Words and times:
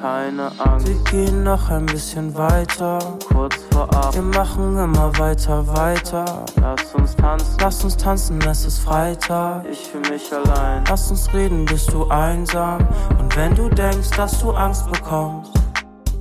keine 0.00 0.52
Angst. 0.58 0.86
Wir 0.86 0.96
gehen 1.10 1.42
noch 1.42 1.70
ein 1.70 1.86
bisschen 1.86 2.34
weiter, 2.36 2.98
kurz 3.32 3.56
vor 3.70 3.92
acht. 3.94 4.14
Wir 4.14 4.22
machen 4.22 4.78
immer 4.78 5.16
weiter, 5.18 5.66
weiter. 5.66 6.44
Lass 6.60 6.94
uns 6.94 7.16
tanzen, 7.16 7.56
lass 7.60 7.84
uns 7.84 7.96
tanzen, 7.96 8.40
es 8.42 8.64
ist 8.64 8.78
Freitag. 8.78 9.64
Ich 9.70 9.78
fühl 9.78 10.00
mich 10.10 10.32
allein. 10.32 10.84
Lass 10.88 11.10
uns 11.10 11.32
reden, 11.34 11.64
bist 11.64 11.92
du 11.92 12.06
einsam. 12.08 12.86
Und 13.18 13.36
wenn 13.36 13.54
du 13.54 13.68
denkst, 13.68 14.10
dass 14.16 14.40
du 14.40 14.52
Angst 14.52 14.90
bekommst. 14.90 15.52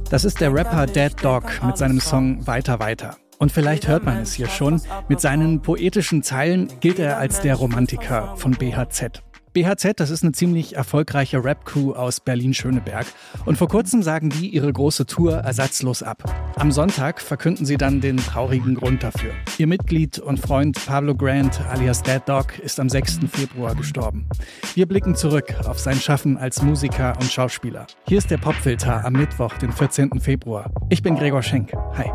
Das 0.09 0.23
ist 0.23 0.39
der 0.39 0.53
Rapper 0.53 0.85
Dead 0.85 1.13
Dog 1.21 1.43
mit 1.65 1.77
seinem 1.77 1.99
Song 1.99 2.45
Weiter, 2.47 2.79
weiter. 2.79 3.15
Und 3.39 3.51
vielleicht 3.51 3.87
hört 3.87 4.03
man 4.03 4.17
es 4.17 4.33
hier 4.33 4.47
schon, 4.47 4.81
mit 5.07 5.21
seinen 5.21 5.61
poetischen 5.61 6.23
Zeilen 6.23 6.71
gilt 6.79 6.97
er 6.97 7.17
als 7.17 7.41
der 7.41 7.55
Romantiker 7.55 8.35
von 8.35 8.51
BHZ. 8.53 9.21
BHZ, 9.57 9.99
das 9.99 10.11
ist 10.11 10.21
eine 10.21 10.33
ziemlich 10.33 10.75
erfolgreiche 10.75 11.43
Rap-Crew 11.43 11.93
aus 11.93 12.19
Berlin-Schöneberg. 12.19 13.07
Und 13.45 13.57
vor 13.57 13.67
kurzem 13.67 14.03
sagen 14.03 14.29
die 14.29 14.49
ihre 14.49 14.71
große 14.71 15.07
Tour 15.07 15.37
ersatzlos 15.37 16.03
ab. 16.03 16.23
Am 16.57 16.71
Sonntag 16.71 17.19
verkünden 17.19 17.65
sie 17.65 17.77
dann 17.77 17.99
den 17.99 18.17
traurigen 18.17 18.75
Grund 18.75 19.01
dafür. 19.01 19.31
Ihr 19.57 19.65
Mitglied 19.65 20.19
und 20.19 20.39
Freund 20.39 20.77
Pablo 20.85 21.15
Grant 21.15 21.59
alias 21.71 22.03
Dead 22.03 22.21
Dog 22.27 22.59
ist 22.59 22.79
am 22.79 22.87
6. 22.87 23.21
Februar 23.31 23.73
gestorben. 23.73 24.27
Wir 24.75 24.85
blicken 24.85 25.15
zurück 25.15 25.55
auf 25.65 25.79
sein 25.79 25.99
Schaffen 25.99 26.37
als 26.37 26.61
Musiker 26.61 27.15
und 27.19 27.31
Schauspieler. 27.31 27.87
Hier 28.07 28.19
ist 28.19 28.29
der 28.29 28.37
Popfilter 28.37 29.03
am 29.05 29.13
Mittwoch, 29.13 29.57
den 29.57 29.71
14. 29.71 30.19
Februar. 30.19 30.69
Ich 30.89 31.01
bin 31.01 31.15
Gregor 31.15 31.41
Schenk. 31.41 31.73
Hi. 31.95 32.11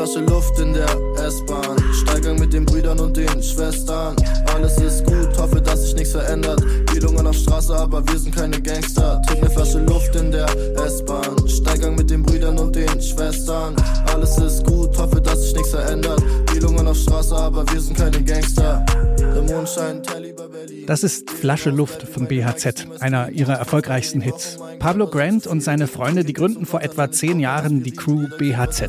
Flasche 0.00 0.20
Luft 0.20 0.58
in 0.58 0.72
der 0.72 0.88
S-Bahn. 1.26 1.76
Steigang 1.92 2.38
mit 2.38 2.54
den 2.54 2.64
Brüdern 2.64 2.98
und 3.00 3.14
den 3.14 3.42
Schwestern. 3.42 4.16
Alles 4.54 4.78
ist 4.78 5.04
gut, 5.04 5.36
hoffe, 5.36 5.60
dass 5.60 5.82
sich 5.82 5.94
nichts 5.94 6.12
verändert. 6.12 6.64
Bielungen 6.90 7.26
auf 7.26 7.36
Straße, 7.36 7.76
aber 7.76 8.02
wir 8.08 8.18
sind 8.18 8.34
keine 8.34 8.58
Gangster. 8.62 9.20
Trink 9.26 9.42
ne 9.42 9.50
Flasche 9.50 9.78
Luft 9.80 10.16
in 10.16 10.32
der 10.32 10.46
S-Bahn. 10.86 11.46
Steigang 11.46 11.96
mit 11.96 12.08
den 12.08 12.22
Brüdern 12.22 12.58
und 12.58 12.74
den 12.74 12.88
Schwestern. 13.02 13.76
Alles 14.10 14.38
ist 14.38 14.64
gut, 14.64 14.96
hoffe, 14.96 15.20
dass 15.20 15.42
sich 15.42 15.54
nichts 15.54 15.68
verändert. 15.72 16.22
Bielungen 16.50 16.88
auf 16.88 16.96
Straße, 16.96 17.36
aber 17.36 17.70
wir 17.70 17.80
sind 17.82 17.98
keine 17.98 18.24
Gangster. 18.24 18.82
Der 19.18 19.42
Mond 19.42 19.68
Berlin. 20.06 20.86
Das 20.86 21.04
ist 21.04 21.30
Flasche 21.30 21.68
Luft 21.68 22.08
von 22.08 22.26
BHZ, 22.26 22.86
einer 23.00 23.28
ihrer 23.30 23.54
erfolgreichsten 23.54 24.22
Hits. 24.22 24.58
Pablo 24.80 25.06
Grant 25.06 25.46
und 25.46 25.60
seine 25.60 25.86
Freunde, 25.86 26.24
die 26.24 26.32
gründen 26.32 26.64
vor 26.64 26.80
etwa 26.80 27.10
zehn 27.10 27.38
Jahren 27.38 27.82
die 27.82 27.92
Crew 27.92 28.26
BHZ. 28.38 28.88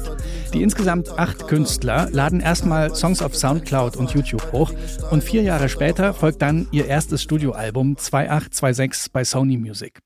Die 0.53 0.63
insgesamt 0.63 1.19
acht 1.19 1.49
Künstler 1.49 2.09
laden 2.11 2.39
erstmal 2.39 2.95
Songs 2.95 3.21
auf 3.21 3.35
Soundcloud 3.35 3.97
und 3.97 4.11
YouTube 4.11 4.53
hoch 4.53 4.71
und 5.11 5.21
vier 5.21 5.41
Jahre 5.43 5.67
später 5.67 6.13
folgt 6.13 6.41
dann 6.41 6.69
ihr 6.71 6.85
erstes 6.85 7.21
Studioalbum 7.21 7.97
2826 7.97 9.11
bei 9.11 9.25
Sony 9.25 9.57
Music. 9.57 9.99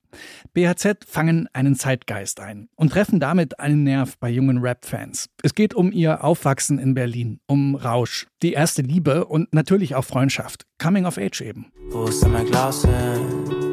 BHZ 0.54 1.04
fangen 1.06 1.48
einen 1.52 1.76
Zeitgeist 1.76 2.40
ein 2.40 2.68
und 2.74 2.90
treffen 2.90 3.20
damit 3.20 3.60
einen 3.60 3.84
Nerv 3.84 4.18
bei 4.18 4.28
jungen 4.28 4.58
Rap-Fans. 4.58 5.28
Es 5.44 5.54
geht 5.54 5.72
um 5.72 5.92
ihr 5.92 6.24
Aufwachsen 6.24 6.80
in 6.80 6.94
Berlin, 6.94 7.38
um 7.46 7.76
Rausch, 7.76 8.26
die 8.42 8.54
erste 8.54 8.82
Liebe 8.82 9.26
und 9.26 9.54
natürlich 9.54 9.94
auch 9.94 10.04
Freundschaft. 10.04 10.66
Coming 10.82 11.06
of 11.06 11.16
Age 11.16 11.42
eben. 11.42 11.66
Wo 11.90 12.06
ist 12.06 12.24
denn 12.24 12.32
mein 12.32 12.46
Glas 12.46 12.82
hin? 12.82 13.65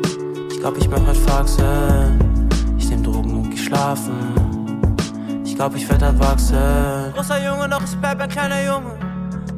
Ich 0.63 0.69
glaub, 0.69 0.77
ich 0.77 0.89
bin 0.89 1.05
heute 1.05 1.19
Faxen. 1.19 2.49
Ich 2.77 2.87
nehm 2.87 3.03
Drogen 3.03 3.33
und 3.33 3.49
geh 3.51 3.57
schlafen. 3.57 4.33
Ich 5.43 5.55
glaub, 5.55 5.75
ich 5.75 5.89
werd 5.89 6.01
erwachsen. 6.01 7.11
Großer 7.13 7.43
Junge, 7.43 7.67
doch 7.67 7.83
ich 7.83 7.93
bleib 7.97 8.21
ein 8.21 8.29
kleiner 8.29 8.63
Junge. 8.63 8.97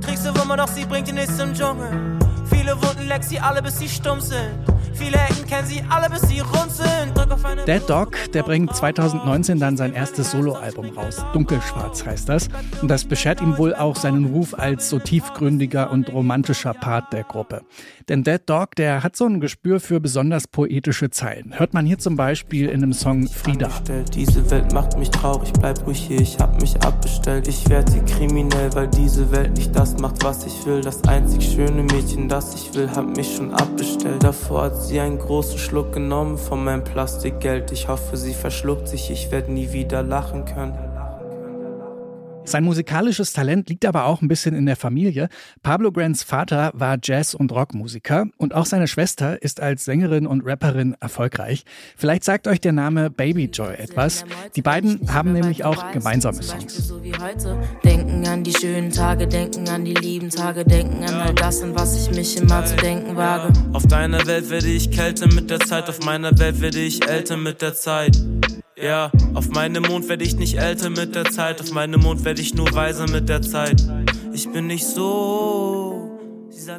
Kriegst 0.01 0.25
du 0.25 0.35
Wumme, 0.35 0.57
doch 0.57 0.67
sie 0.67 0.83
bringt 0.83 1.07
die 1.07 1.11
nächste 1.11 1.43
im 1.43 1.53
Dschungel. 1.53 2.17
Viele 2.49 2.71
Wunden 2.81 3.07
leckt 3.07 3.25
sie 3.25 3.39
alle, 3.39 3.61
bis 3.61 3.77
sie 3.77 3.87
stumm 3.87 4.19
sind. 4.19 4.49
Viele 4.95 5.17
Ecken 5.17 5.45
kennen 5.47 5.67
sie 5.67 5.83
alle, 5.89 6.09
bis 6.09 6.21
sie 6.21 6.39
rund 6.39 6.71
sind. 6.71 7.15
Drück 7.15 7.31
auf 7.31 7.45
eine 7.45 7.65
Dead 7.65 7.81
Dog, 7.87 8.17
der 8.33 8.43
bringt 8.43 8.75
2019 8.75 9.59
dann 9.59 9.77
sein 9.77 9.93
erstes 9.93 10.31
Soloalbum 10.31 10.89
raus. 10.97 11.23
Dunkelschwarz 11.33 12.05
heißt 12.05 12.29
das. 12.29 12.47
Und 12.81 12.89
das 12.89 13.05
beschert 13.05 13.41
ihm 13.41 13.57
wohl 13.57 13.75
auch 13.75 13.95
seinen 13.95 14.25
Ruf 14.25 14.57
als 14.57 14.89
so 14.89 14.99
tiefgründiger 14.99 15.91
und 15.91 16.11
romantischer 16.11 16.73
Part 16.73 17.13
der 17.13 17.23
Gruppe. 17.23 17.61
Denn 18.07 18.23
Dead 18.23 18.41
Dog, 18.45 18.75
der 18.75 19.03
hat 19.03 19.15
so 19.15 19.25
ein 19.25 19.39
Gespür 19.41 19.79
für 19.79 19.99
besonders 19.99 20.47
poetische 20.47 21.09
Zeilen. 21.09 21.57
Hört 21.57 21.73
man 21.73 21.85
hier 21.85 21.97
zum 21.97 22.15
Beispiel 22.15 22.69
in 22.69 22.81
dem 22.81 22.93
Song 22.93 23.27
Frieda. 23.27 23.69
Diese 24.13 24.49
Welt 24.51 24.71
macht 24.73 24.97
mich 24.97 25.09
traurig, 25.09 25.51
bleib 25.53 25.85
ruhig 25.85 25.99
hier, 25.99 26.21
ich 26.21 26.39
hab 26.39 26.61
mich 26.61 26.75
abbestellt. 26.83 27.47
Ich 27.47 27.67
werd 27.69 27.91
hier 27.91 28.03
kriminell, 28.03 28.73
weil 28.73 28.87
diese 28.87 29.31
Welt 29.31 29.57
nicht 29.57 29.75
das 29.75 29.97
macht, 29.97 30.23
was 30.23 30.45
ich 30.45 30.65
will. 30.65 30.81
Das 30.81 31.03
einzig 31.05 31.53
schöne 31.53 31.83
Mädchen, 31.83 32.29
das 32.29 32.53
ich 32.55 32.73
will, 32.75 32.89
hat 32.89 33.15
mich 33.15 33.35
schon 33.35 33.53
abbestellt. 33.53 34.23
Davor 34.23 34.63
hat 34.63 34.84
sie 34.85 34.99
einen 34.99 35.19
großen 35.19 35.57
Schluck 35.57 35.93
genommen 35.93 36.37
von 36.37 36.63
meinem 36.63 36.83
Plastikgeld. 36.83 37.71
Ich 37.71 37.87
hoffe, 37.87 38.17
sie 38.17 38.33
verschluckt 38.33 38.87
sich, 38.87 39.09
ich 39.11 39.31
werd 39.31 39.49
nie 39.49 39.71
wieder 39.71 40.03
lachen 40.03 40.45
können. 40.45 40.94
Sein 42.45 42.63
musikalisches 42.63 43.33
Talent 43.33 43.69
liegt 43.69 43.85
aber 43.85 44.05
auch 44.05 44.21
ein 44.21 44.27
bisschen 44.27 44.55
in 44.55 44.65
der 44.65 44.75
Familie. 44.75 45.29
Pablo 45.63 45.91
Grants 45.91 46.23
Vater 46.23 46.71
war 46.75 46.97
Jazz- 47.01 47.33
und 47.33 47.51
Rockmusiker 47.51 48.27
und 48.37 48.53
auch 48.53 48.67
seine 48.67 48.87
Schwester 48.87 49.41
ist 49.41 49.61
als 49.61 49.85
Sängerin 49.85 50.27
und 50.27 50.41
Rapperin 50.45 50.95
erfolgreich. 50.99 51.63
Vielleicht 51.97 52.23
sagt 52.23 52.47
euch 52.47 52.61
der 52.61 52.71
Name 52.71 53.09
Baby 53.09 53.45
Joy 53.45 53.73
etwas. 53.73 54.25
Die 54.55 54.61
beiden 54.61 55.11
haben 55.11 55.33
nämlich 55.33 55.63
auch 55.63 55.91
gemeinsame 55.91 56.43
Songs. 56.43 56.93
Denken 57.83 58.27
an 58.27 58.43
die 58.43 58.53
schönen 58.53 58.91
Tage, 58.91 59.27
denken 59.27 59.67
an 59.69 59.83
die 59.83 59.95
lieben 59.95 60.29
Tage, 60.29 60.65
denken 60.65 61.03
an 61.03 61.15
all 61.15 61.33
das, 61.33 61.63
an 61.63 61.75
was 61.75 61.99
ich 61.99 62.15
mich 62.15 62.37
immer 62.37 62.63
zu 62.65 62.75
denken 62.75 63.15
wage. 63.15 63.51
Auf 63.73 63.87
deiner 63.87 64.25
Welt 64.27 64.49
werde 64.49 64.67
ich 64.67 64.91
kälter 64.91 65.27
mit 65.33 65.49
der 65.49 65.59
Zeit, 65.61 65.89
auf 65.89 66.05
meiner 66.05 66.37
Welt 66.37 66.61
werde 66.61 66.79
ich 66.79 67.07
älter 67.07 67.37
mit 67.37 67.61
der 67.61 67.73
Zeit. 67.73 68.17
Ja, 68.77 69.09
auf 69.33 69.49
meinem 69.49 69.83
Mond 69.83 70.09
werde 70.09 70.25
ich 70.25 70.35
nicht 70.35 70.57
älter 70.57 70.89
mit 70.89 71.15
der 71.15 71.25
Zeit, 71.25 71.61
auf 71.61 71.71
meinem 71.71 72.01
Mond 72.01 72.25
werde 72.25 72.41
ich 72.41 72.53
nur 72.53 72.73
weiser 72.73 73.09
mit 73.09 73.29
der 73.29 73.41
Zeit. 73.41 73.81
Ich 74.33 74.51
bin 74.51 74.67
nicht 74.67 74.85
so. 74.85 76.19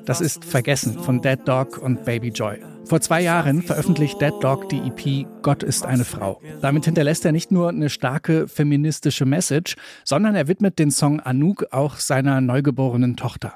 Das 0.05 0.21
ist 0.21 0.45
Vergessen 0.45 0.99
von 0.99 1.23
Dead 1.23 1.39
Dog 1.47 1.79
und 1.79 2.05
Baby 2.05 2.29
Joy. 2.29 2.59
Vor 2.85 3.01
zwei 3.01 3.23
Jahren 3.23 3.63
veröffentlicht 3.63 4.21
Dead 4.21 4.35
Dog 4.41 4.69
die 4.69 4.79
EP 4.79 5.27
Gott 5.43 5.63
ist 5.63 5.87
eine 5.87 6.05
Frau. 6.05 6.41
Damit 6.61 6.85
hinterlässt 6.85 7.25
er 7.25 7.33
nicht 7.33 7.51
nur 7.51 7.71
eine 7.71 7.89
starke 7.89 8.47
feministische 8.47 9.25
Message, 9.25 9.77
sondern 10.05 10.35
er 10.35 10.49
widmet 10.49 10.79
den 10.79 10.91
Song 10.91 11.21
Anouk 11.21 11.67
auch 11.73 11.97
seiner 11.97 12.43
neugeborenen 12.43 13.17
Tochter. 13.17 13.55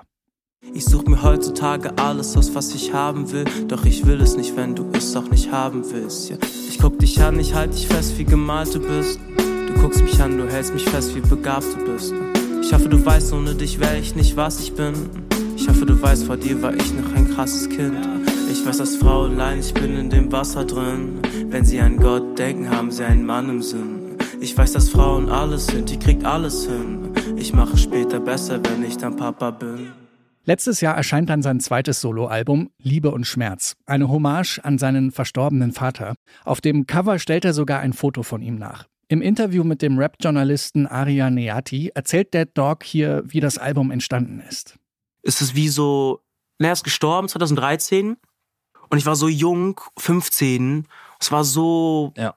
Ich 0.72 0.84
such 0.84 1.04
mir 1.06 1.22
heutzutage 1.22 1.90
alles 1.98 2.36
aus, 2.36 2.54
was 2.54 2.74
ich 2.74 2.92
haben 2.92 3.32
will. 3.32 3.44
Doch 3.66 3.84
ich 3.84 4.06
will 4.06 4.20
es 4.20 4.36
nicht, 4.36 4.56
wenn 4.56 4.74
du 4.74 4.86
es 4.92 5.16
auch 5.16 5.28
nicht 5.28 5.50
haben 5.50 5.82
willst. 5.90 6.30
Ja. 6.30 6.36
Ich 6.68 6.78
guck 6.78 6.98
dich 6.98 7.20
an, 7.22 7.38
ich 7.40 7.54
halt 7.54 7.74
dich 7.74 7.88
fest, 7.88 8.16
wie 8.18 8.24
gemalt 8.24 8.74
du 8.74 8.80
bist. 8.80 9.18
Du 9.66 9.74
guckst 9.80 10.02
mich 10.02 10.20
an, 10.22 10.38
du 10.38 10.48
hältst 10.48 10.72
mich 10.72 10.84
fest, 10.84 11.14
wie 11.14 11.20
begabt 11.20 11.66
du 11.74 11.92
bist. 11.92 12.14
Ich 12.62 12.72
hoffe, 12.72 12.88
du 12.88 13.04
weißt, 13.04 13.32
ohne 13.32 13.54
dich 13.54 13.80
wäre 13.80 13.98
ich 13.98 14.14
nicht, 14.14 14.36
was 14.36 14.60
ich 14.60 14.74
bin. 14.74 14.94
Ich 15.56 15.68
hoffe, 15.68 15.86
du 15.86 16.00
weißt, 16.00 16.24
vor 16.24 16.36
dir 16.36 16.62
war 16.62 16.74
ich 16.74 16.94
noch 16.94 17.14
ein 17.14 17.28
krasses 17.34 17.68
Kind. 17.68 17.96
Ich 18.50 18.64
weiß 18.64 18.80
als 18.80 18.96
Frau 18.96 19.24
allein, 19.24 19.60
ich 19.60 19.74
bin 19.74 19.96
in 19.96 20.08
dem 20.08 20.30
Wasser 20.30 20.64
drin. 20.64 21.20
Wenn 21.48 21.64
sie 21.64 21.80
an 21.80 21.96
Gott 21.96 22.38
denken, 22.38 22.70
haben 22.70 22.90
sie 22.90 23.04
einen 23.04 23.26
Mann 23.26 23.48
im 23.48 23.62
Sinn. 23.62 24.16
Ich 24.40 24.56
weiß, 24.56 24.72
dass 24.72 24.88
Frauen 24.88 25.30
alles 25.30 25.66
sind, 25.66 25.90
die 25.90 25.98
kriegt 25.98 26.24
alles 26.24 26.66
hin. 26.66 27.10
Ich 27.36 27.52
mache 27.52 27.76
später 27.76 28.20
besser, 28.20 28.60
wenn 28.62 28.84
ich 28.84 28.96
dann 28.96 29.16
Papa 29.16 29.50
bin. 29.50 29.92
Letztes 30.44 30.80
Jahr 30.80 30.96
erscheint 30.96 31.28
dann 31.28 31.42
sein 31.42 31.60
zweites 31.60 32.00
Soloalbum 32.00 32.70
Liebe 32.78 33.10
und 33.10 33.26
Schmerz, 33.26 33.76
eine 33.86 34.08
Hommage 34.08 34.58
an 34.62 34.78
seinen 34.78 35.10
verstorbenen 35.10 35.72
Vater. 35.72 36.14
Auf 36.44 36.60
dem 36.60 36.86
Cover 36.86 37.18
stellt 37.18 37.44
er 37.44 37.52
sogar 37.52 37.80
ein 37.80 37.92
Foto 37.92 38.22
von 38.22 38.40
ihm 38.40 38.56
nach. 38.56 38.86
Im 39.08 39.22
Interview 39.22 39.64
mit 39.64 39.82
dem 39.82 39.98
Rap-Journalisten 39.98 40.86
Aria 40.86 41.30
Neati 41.30 41.90
erzählt 41.94 42.32
Dead 42.32 42.48
Dog 42.54 42.84
hier, 42.84 43.22
wie 43.26 43.40
das 43.40 43.58
Album 43.58 43.90
entstanden 43.90 44.40
ist. 44.48 44.76
ist 45.22 45.42
es 45.42 45.54
wie 45.54 45.68
so, 45.68 46.20
na, 46.58 46.68
er 46.68 46.72
ist 46.72 46.84
gestorben 46.84 47.28
2013 47.28 48.16
und 48.88 48.98
ich 48.98 49.04
war 49.06 49.16
so 49.16 49.28
jung, 49.28 49.78
15. 49.98 50.86
Es 51.20 51.30
war 51.30 51.44
so 51.44 52.12
Ja. 52.16 52.34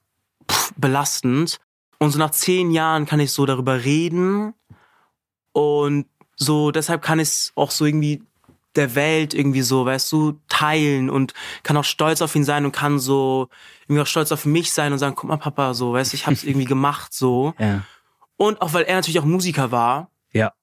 pff, 0.52 0.74
belastend. 0.76 1.60
Und 2.00 2.12
so 2.12 2.20
nach 2.20 2.32
zehn 2.32 2.72
Jahren 2.72 3.06
kann 3.06 3.22
ich 3.22 3.32
so 3.32 3.46
darüber 3.46 3.86
reden 3.86 4.54
und 5.54 6.08
so 6.36 6.72
deshalb 6.72 7.02
kann 7.02 7.20
ich 7.20 7.28
es 7.30 7.52
auch 7.56 7.72
so 7.72 7.86
irgendwie 7.86 8.22
der 8.76 8.96
Welt 8.96 9.34
irgendwie 9.36 9.62
so, 9.62 9.86
weißt 9.86 10.12
du, 10.12 10.40
teilen 10.50 11.10
und 11.12 11.34
kann 11.62 11.78
auch 11.78 11.84
stolz 11.84 12.22
auf 12.24 12.36
ihn 12.36 12.44
sein 12.44 12.66
und 12.66 12.72
kann 12.72 12.98
so 12.98 13.50
irgendwie 13.88 14.02
auch 14.02 14.08
stolz 14.08 14.32
auf 14.32 14.46
mich 14.46 14.72
sein 14.74 14.92
und 14.94 14.98
sagen, 15.00 15.16
guck 15.16 15.30
mal 15.30 15.38
Papa, 15.38 15.74
so, 15.76 15.94
weißt 15.94 16.12
du, 16.14 16.16
ich 16.16 16.26
hab's 16.26 16.44
irgendwie 16.44 16.66
gemacht 16.76 17.14
so. 17.14 17.54
Ja. 17.60 17.84
Und 18.38 18.62
auch 18.62 18.74
weil 18.74 18.84
er 18.86 18.96
natürlich 18.96 19.20
auch 19.20 19.26
Musiker 19.26 19.72
war, 19.72 20.10
Ja. 20.32 20.54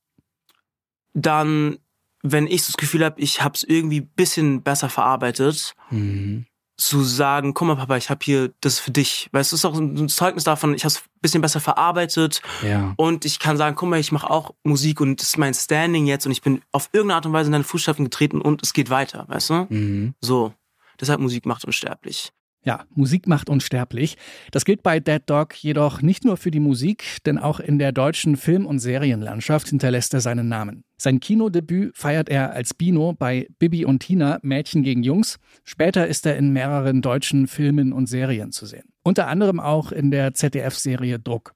dann, 1.13 1.79
wenn 2.23 2.47
ich 2.47 2.65
so 2.65 2.73
das 2.73 2.77
Gefühl 2.77 3.05
habe, 3.05 3.21
ich 3.21 3.43
habe 3.43 3.55
es 3.55 3.63
irgendwie 3.65 4.01
bisschen 4.01 4.63
besser 4.63 4.89
verarbeitet, 4.89 5.75
Mhm. 5.91 6.47
Zu 6.81 7.03
sagen, 7.03 7.55
guck 7.55 7.69
mal, 7.69 7.77
Papa, 7.77 7.97
ich 7.97 8.11
habe 8.11 8.21
hier 8.25 8.53
das 8.61 8.79
für 8.79 8.91
dich. 8.91 9.29
Weil 9.33 9.43
es 9.43 9.53
ist 9.53 9.65
auch 9.65 9.77
ein 9.77 10.09
Zeugnis 10.09 10.45
davon, 10.45 10.75
ich 10.75 10.85
habe 10.85 10.89
es 10.89 11.01
ein 11.01 11.21
bisschen 11.21 11.43
besser 11.43 11.61
verarbeitet. 11.61 12.41
Ja. 12.63 12.95
Und 12.97 13.25
ich 13.25 13.39
kann 13.39 13.57
sagen, 13.57 13.77
guck 13.77 13.89
mal, 13.89 14.01
ich 14.01 14.13
mache 14.13 14.31
auch 14.31 14.55
Musik 14.65 15.01
und 15.01 15.21
das 15.21 15.29
ist 15.29 15.39
mein 15.39 15.55
Standing 15.55 16.07
jetzt 16.07 16.27
und 16.27 16.33
ich 16.33 16.43
bin 16.43 16.63
auf 16.73 16.89
irgendeine 16.93 17.17
Art 17.17 17.27
und 17.27 17.33
Weise 17.33 17.49
in 17.49 17.53
deine 17.53 17.65
Fußstapfen 17.65 18.05
getreten 18.07 18.41
und 18.41 18.63
es 18.63 18.73
geht 18.73 18.91
weiter, 18.91 19.27
weißt 19.29 19.51
du? 19.51 19.67
Mhm. 19.69 20.15
So. 20.21 20.55
Deshalb 21.01 21.21
Musik 21.21 21.47
macht 21.47 21.65
unsterblich. 21.65 22.33
Ja, 22.63 22.85
Musik 22.95 23.27
macht 23.27 23.49
unsterblich. 23.49 24.19
Das 24.51 24.67
gilt 24.67 24.83
bei 24.83 25.01
Dead 25.01 25.23
Dog 25.25 25.55
jedoch 25.55 26.03
nicht 26.03 26.27
nur 26.27 26.37
für 26.37 26.51
die 26.51 26.61
Musik, 26.61 27.05
denn 27.25 27.39
auch 27.39 27.59
in 27.59 27.79
der 27.79 27.91
deutschen 27.93 28.37
Film- 28.37 28.67
und 28.67 28.81
Serienlandschaft 28.81 29.69
hinterlässt 29.69 30.13
er 30.13 30.21
seinen 30.21 30.49
Namen. 30.49 30.85
Sein 30.99 31.21
Kinodebüt 31.21 31.97
feiert 31.97 32.29
er 32.29 32.53
als 32.53 32.75
Bino 32.75 33.15
bei 33.15 33.49
Bibi 33.59 33.87
und 33.87 34.01
Tina 34.01 34.39
Mädchen 34.43 34.83
gegen 34.83 35.03
Jungs. 35.03 35.39
Später 35.65 36.07
ist 36.07 36.27
er 36.27 36.37
in 36.37 36.53
mehreren 36.53 37.01
deutschen 37.01 37.47
Filmen 37.47 37.95
und 37.95 38.07
Serien 38.07 38.53
zu 38.53 38.67
sehen. 38.67 38.93
Unter 39.03 39.29
anderem 39.29 39.59
auch 39.59 39.91
in 39.91 40.11
der 40.11 40.35
ZDF-Serie 40.35 41.19
Druck. 41.19 41.55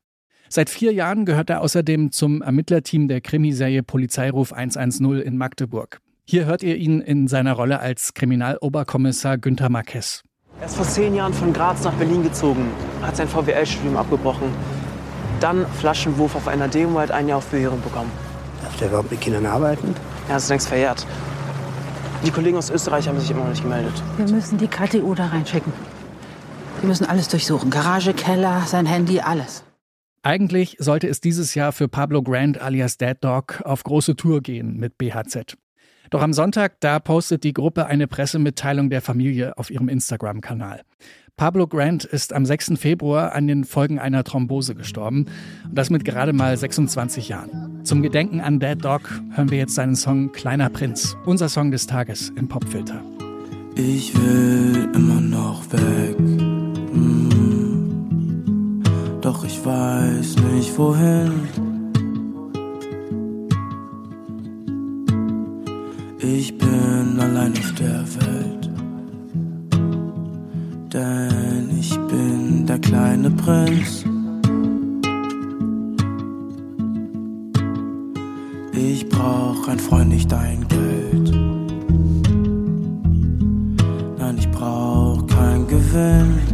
Seit 0.49 0.71
vier 0.71 0.93
Jahren 0.93 1.27
gehört 1.27 1.51
er 1.51 1.61
außerdem 1.61 2.13
zum 2.13 2.41
Ermittlerteam 2.41 3.09
der 3.09 3.21
Krimiserie 3.21 3.83
Polizeiruf 3.83 4.55
110 4.55 5.21
in 5.21 5.37
Magdeburg. 5.37 6.01
Hier 6.27 6.47
hört 6.47 6.63
ihr 6.63 6.77
ihn 6.77 7.03
in 7.03 7.29
seiner 7.29 7.53
Rolle 7.53 7.81
als 7.81 8.15
Kriminaloberkommissar 8.15 9.37
Günther 9.37 9.69
Marquez. 9.69 10.23
Er 10.61 10.67
ist 10.67 10.77
vor 10.77 10.87
zehn 10.87 11.15
Jahren 11.15 11.35
von 11.35 11.53
Graz 11.53 11.83
nach 11.85 11.93
Berlin 11.95 12.23
gezogen, 12.23 12.71
hat 13.03 13.17
sein 13.17 13.29
VWL-Studium 13.29 13.97
abgebrochen. 13.97 14.49
Dann 15.41 15.67
Flaschenwurf 15.81 16.37
auf 16.37 16.49
einer 16.49 16.69
Demo, 16.69 17.01
hat 17.01 17.11
ein 17.11 17.29
Jahr 17.29 17.39
auf 17.39 17.47
Bewährung 17.49 17.81
bekommen. 17.83 18.11
Darf 18.63 18.77
der 18.79 18.89
überhaupt 18.89 19.11
mit 19.11 19.21
Kindern 19.21 19.47
arbeiten? 19.47 19.95
Er 20.29 20.37
ist 20.37 20.49
längst 20.49 20.69
verjährt. 20.69 21.07
Die 22.25 22.31
Kollegen 22.31 22.57
aus 22.57 22.71
Österreich 22.71 23.09
haben 23.09 23.21
sich 23.21 23.31
immer 23.31 23.41
noch 23.43 23.51
nicht 23.51 23.63
gemeldet. 23.63 23.93
Wir 24.17 24.29
müssen 24.31 24.57
die 24.57 24.69
KTU 24.69 25.15
da 25.15 25.27
reinschicken. 25.27 25.73
Wir 26.81 26.89
müssen 26.89 27.05
alles 27.05 27.29
durchsuchen. 27.29 27.71
Garage, 27.71 28.15
Keller, 28.15 28.63
sein 28.67 28.87
Handy, 28.87 29.21
alles. 29.21 29.65
Eigentlich 30.23 30.77
sollte 30.79 31.09
es 31.09 31.21
dieses 31.21 31.55
Jahr 31.55 31.73
für 31.73 31.89
Pablo 31.89 32.23
Grant 32.23 32.59
alias 32.59 32.97
Dead 32.97 33.17
Dog 33.21 33.61
auf 33.65 33.83
große 33.83 34.17
Tour 34.17 34.41
gehen 34.41 34.79
mit 34.79 34.97
BHZ. 34.97 35.59
Doch 36.11 36.23
am 36.23 36.33
Sonntag, 36.33 36.81
da 36.81 37.01
postet 37.01 37.45
die 37.45 37.53
Gruppe 37.53 37.87
eine 37.87 38.07
Pressemitteilung 38.07 38.91
der 38.91 39.01
Familie 39.01 39.59
auf 39.59 39.71
ihrem 39.71 39.89
Instagram-Kanal. 39.89 40.83
Pablo 41.37 41.67
Grant 41.67 42.05
ist 42.05 42.33
am 42.33 42.47
6. 42.47 42.75
Februar 42.77 43.35
an 43.35 43.49
den 43.49 43.65
Folgen 43.65 43.99
einer 43.99 44.23
Thrombose 44.23 44.77
gestorben 44.77 45.27
und 45.65 45.77
das 45.77 45.91
mit 45.91 46.05
gerade 46.05 46.33
mal 46.33 46.57
26 46.57 47.29
Jahren. 47.29 47.81
Zum 47.83 48.03
Gedenken 48.03 48.41
an 48.41 48.61
Dead 48.61 48.77
Dog 48.83 49.11
hören 49.33 49.51
wir 49.51 49.59
jetzt 49.59 49.75
seinen 49.75 49.97
Song 49.97 50.31
Kleiner 50.31 50.71
Prinz, 50.71 51.17
unser 51.25 51.49
Song 51.49 51.73
des 51.73 51.89
Tages 51.89 52.31
im 52.37 52.47
Popfilter. 52.47 53.03
Ich 53.75 54.15
will 54.15 54.89
immer 54.95 55.21
noch 55.21 55.65
weg, 55.73 56.21
mm. 56.21 57.31
doch 59.21 59.45
ich 59.45 59.67
weiß 59.67 60.37
nicht 60.53 60.79
wohin. 60.79 61.74
Ich 66.27 66.57
bin 66.57 67.21
allein 67.21 67.53
auf 67.53 67.75
der 67.75 68.03
Welt, 68.17 68.71
denn 70.91 71.79
ich 71.79 71.95
bin 72.09 72.65
der 72.67 72.79
kleine 72.79 73.31
Prinz. 73.31 74.07
Ich 78.73 79.07
brauch 79.11 79.69
ein 79.69 79.79
Freund, 79.79 80.09
nicht 80.09 80.33
dein 80.33 80.67
Geld. 80.67 81.31
Nein, 84.19 84.37
ich 84.39 84.51
brauch 84.51 85.27
kein 85.27 85.67
Gewinn. 85.67 86.54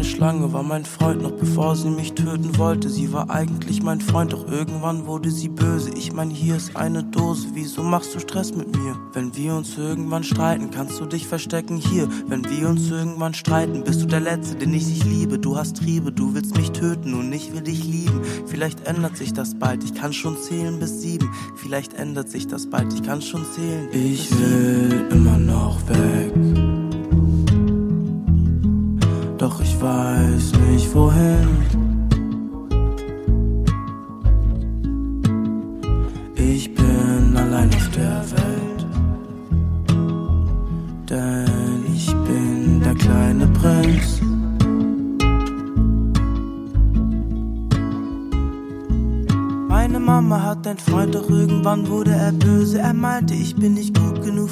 Meine 0.00 0.12
Schlange 0.12 0.50
war 0.54 0.62
mein 0.62 0.86
Freund, 0.86 1.20
noch 1.20 1.32
bevor 1.32 1.76
sie 1.76 1.90
mich 1.90 2.14
töten 2.14 2.56
wollte. 2.56 2.88
Sie 2.88 3.12
war 3.12 3.28
eigentlich 3.28 3.82
mein 3.82 4.00
Freund, 4.00 4.32
doch 4.32 4.50
irgendwann 4.50 5.04
wurde 5.04 5.30
sie 5.30 5.50
böse. 5.50 5.90
Ich 5.90 6.14
mein, 6.14 6.30
hier 6.30 6.56
ist 6.56 6.74
eine 6.74 7.04
Dose, 7.04 7.48
wieso 7.52 7.82
machst 7.82 8.14
du 8.14 8.18
Stress 8.18 8.54
mit 8.54 8.74
mir? 8.74 8.96
Wenn 9.12 9.36
wir 9.36 9.54
uns 9.54 9.76
irgendwann 9.76 10.24
streiten, 10.24 10.70
kannst 10.70 10.98
du 10.98 11.04
dich 11.04 11.26
verstecken 11.26 11.76
hier. 11.76 12.08
Wenn 12.28 12.48
wir 12.48 12.70
uns 12.70 12.90
irgendwann 12.90 13.34
streiten, 13.34 13.84
bist 13.84 14.00
du 14.00 14.06
der 14.06 14.20
Letzte, 14.20 14.56
den 14.56 14.72
ich 14.72 14.86
nicht 14.86 15.04
liebe. 15.04 15.38
Du 15.38 15.58
hast 15.58 15.76
Triebe, 15.76 16.10
du 16.10 16.32
willst 16.32 16.56
mich 16.56 16.70
töten 16.70 17.12
und 17.12 17.30
ich 17.34 17.52
will 17.52 17.60
dich 17.60 17.84
lieben. 17.84 18.22
Vielleicht 18.46 18.86
ändert 18.86 19.18
sich 19.18 19.34
das 19.34 19.54
bald, 19.58 19.84
ich 19.84 19.92
kann 19.92 20.14
schon 20.14 20.38
zählen 20.38 20.80
bis 20.80 21.02
sieben. 21.02 21.30
Vielleicht 21.56 21.92
ändert 21.92 22.30
sich 22.30 22.46
das 22.46 22.70
bald, 22.70 22.90
ich 22.94 23.02
kann 23.02 23.20
schon 23.20 23.44
zählen. 23.54 23.86
Ich 23.92 24.30
will 24.30 25.08
immer 25.10 25.36
noch 25.36 25.76
weg. 25.90 26.59
Wohin. 30.94 31.48
Ich 36.36 36.74
bin 36.74 37.36
allein 37.36 37.68
auf 37.68 37.88
der 37.90 38.24
Welt, 38.32 38.86
denn 41.08 41.94
ich 41.94 42.06
bin 42.06 42.80
der 42.80 42.94
kleine 42.94 43.46
Prinz. 43.48 44.20
Meine 49.68 50.00
Mama 50.00 50.42
hat 50.42 50.66
einen 50.66 50.78
Freund, 50.78 51.14
doch 51.14 51.28
irgendwann 51.30 51.88
wurde 51.88 52.12
er 52.12 52.32
böse. 52.32 52.78
Er 52.78 52.94
meinte, 52.94 53.34
ich 53.34 53.54
bin 53.54 53.74
nicht 53.74 53.96
gut 53.98 54.09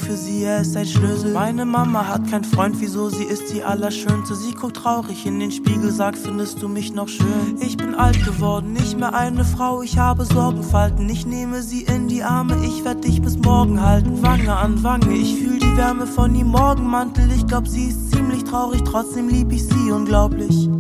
für 0.09 0.17
sie, 0.17 0.45
er 0.45 0.63
ist 0.63 0.75
ein 0.75 0.87
Schlüssel. 0.87 1.35
Meine 1.35 1.67
Mama 1.67 2.09
hat 2.09 2.31
keinen 2.31 2.45
Freund, 2.45 2.77
wieso 2.79 3.11
sie 3.11 3.25
ist 3.25 3.53
die 3.53 3.63
Allerschönste. 3.63 4.35
Sie 4.35 4.53
guckt 4.53 4.77
traurig 4.77 5.27
in 5.27 5.39
den 5.39 5.53
Spiegel, 5.53 5.91
sagt, 5.91 6.17
findest 6.17 6.63
du 6.63 6.69
mich 6.69 6.95
noch 6.95 7.09
schön? 7.09 7.59
Ich 7.61 7.77
bin 7.77 7.95
alt 7.95 8.25
geworden, 8.25 8.73
nicht 8.73 8.99
mehr 8.99 9.15
eine 9.15 9.45
Frau, 9.45 9.83
ich 9.83 9.99
habe 9.99 10.25
Sorgenfalten. 10.25 11.11
Ich 11.11 11.27
nehme 11.27 11.63
sie 11.63 11.83
in 11.83 12.09
die 12.09 12.23
Arme, 12.23 12.57
ich 12.65 12.87
werd 12.87 13.05
dich 13.05 13.21
bis 13.21 13.37
morgen 13.37 13.83
halten. 13.83 14.23
Wange 14.23 14.57
an 14.57 14.83
Wange, 14.83 15.13
ich 15.13 15.43
fühl 15.43 15.59
die 15.59 15.77
Wärme 15.77 16.07
von 16.07 16.35
ihrem 16.35 16.49
Morgenmantel. 16.49 17.31
Ich 17.31 17.47
glaub, 17.47 17.69
sie 17.69 17.89
ist 17.89 18.11
ziemlich 18.11 18.45
traurig, 18.45 18.81
trotzdem 18.85 19.29
lieb 19.29 19.53
ich 19.53 19.67
sie 19.67 19.93
unglaublich. 19.93 20.71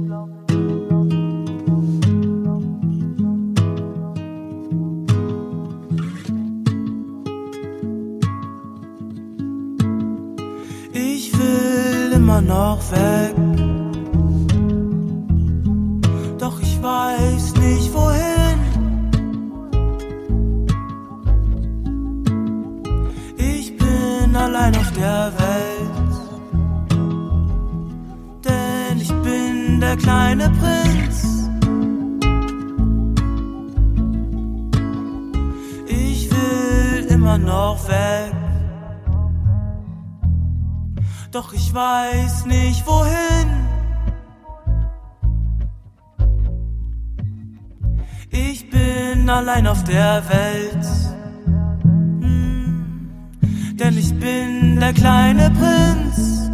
Noch 12.68 12.90
weg. 12.90 13.34
Doch 16.38 16.60
ich 16.60 16.74
weiß 16.82 17.44
nicht 17.64 17.88
wohin. 17.94 18.58
Ich 23.54 23.66
bin 23.76 24.36
allein 24.36 24.76
auf 24.76 24.90
der 24.92 25.32
Welt. 25.42 26.14
Denn 28.46 28.94
ich 29.04 29.12
bin 29.26 29.80
der 29.80 29.96
kleine 29.96 30.46
Prinz. 30.60 31.16
Ich 35.86 36.30
will 36.30 37.06
immer 37.16 37.38
noch 37.38 37.78
weg. 37.88 38.27
Doch 41.30 41.52
ich 41.52 41.72
weiß 41.72 42.46
nicht 42.46 42.86
wohin. 42.86 43.68
Ich 48.30 48.68
bin 48.70 49.28
allein 49.28 49.66
auf 49.66 49.84
der 49.84 50.22
Welt. 50.28 50.86
Hm, 51.82 53.10
Denn 53.74 53.98
ich 53.98 54.14
bin 54.18 54.80
der 54.80 54.92
kleine 54.92 55.50
Prinz. 55.50 56.50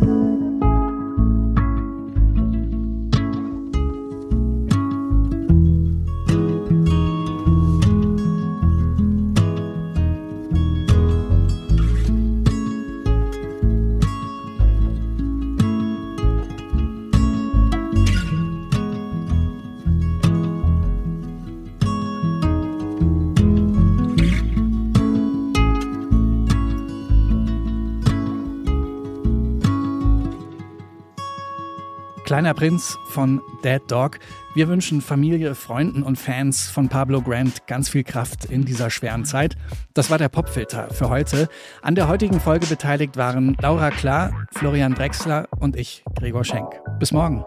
Kleiner 32.24 32.54
Prinz 32.54 32.98
von 33.06 33.42
Dead 33.62 33.82
Dog. 33.86 34.18
Wir 34.54 34.68
wünschen 34.68 35.02
Familie, 35.02 35.54
Freunden 35.54 36.02
und 36.02 36.16
Fans 36.16 36.70
von 36.70 36.88
Pablo 36.88 37.20
Grant 37.20 37.66
ganz 37.66 37.90
viel 37.90 38.02
Kraft 38.02 38.46
in 38.46 38.64
dieser 38.64 38.88
schweren 38.88 39.26
Zeit. 39.26 39.56
Das 39.92 40.10
war 40.10 40.16
der 40.16 40.30
Popfilter 40.30 40.88
für 40.88 41.10
heute. 41.10 41.48
An 41.82 41.94
der 41.94 42.08
heutigen 42.08 42.40
Folge 42.40 42.66
beteiligt 42.66 43.18
waren 43.18 43.56
Laura 43.60 43.90
Klar, 43.90 44.46
Florian 44.52 44.94
Drexler 44.94 45.48
und 45.58 45.76
ich, 45.76 46.02
Gregor 46.14 46.44
Schenk. 46.44 46.68
Bis 46.98 47.12
morgen. 47.12 47.44